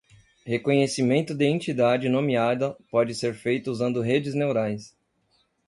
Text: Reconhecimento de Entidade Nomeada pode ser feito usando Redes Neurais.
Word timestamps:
Reconhecimento 0.47 1.35
de 1.35 1.45
Entidade 1.45 2.09
Nomeada 2.09 2.75
pode 2.89 3.13
ser 3.13 3.35
feito 3.35 3.69
usando 3.69 4.01
Redes 4.01 4.33
Neurais. 4.33 4.97